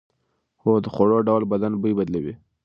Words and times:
هو، 0.61 0.73
د 0.83 0.85
خوړو 0.93 1.17
ډول 1.29 1.43
بدن 1.51 1.73
بوی 1.81 1.93
بدلوي. 1.99 2.33